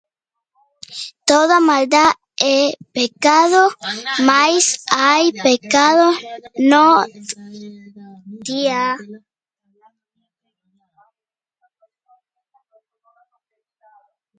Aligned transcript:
Toda 1.27 1.57
maldad 1.67 2.13
es 2.39 2.75
pecado; 2.93 3.69
mas 4.25 4.83
hay 4.91 5.31
pecado 5.31 6.11
no 6.57 7.03
de 7.03 7.35
muerte. 7.35 9.23